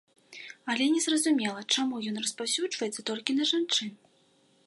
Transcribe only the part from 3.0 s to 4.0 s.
толькі на жанчын.